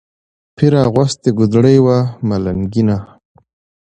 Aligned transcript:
پیر 0.55 0.73
اغوستې 0.83 1.29
ګودړۍ 1.37 1.77
وه 1.85 1.97
ملنګینه 2.27 2.97